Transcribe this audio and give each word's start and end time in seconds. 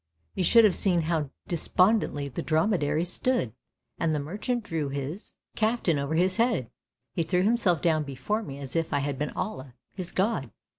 You 0.33 0.43
should 0.43 0.63
have 0.63 0.73
seen 0.73 1.01
how 1.01 1.29
de 1.47 1.55
spondently 1.57 2.27
the 2.33 2.41
dromedaries 2.41 3.13
stood, 3.13 3.53
and 3.99 4.11
the 4.11 4.19
merchant 4.19 4.63
drew 4.63 4.89
his 4.89 5.33
caftan 5.55 5.99
over 5.99 6.15
his 6.15 6.37
head. 6.37 6.71
He 7.13 7.21
threw 7.21 7.43
himself 7.43 7.83
down 7.83 8.01
before 8.03 8.41
me 8.41 8.57
as 8.57 8.75
if 8.75 8.93
I 8.93 8.97
had 9.01 9.19
been 9.19 9.29
Allah, 9.35 9.75
his 9.93 10.09
god. 10.11 10.49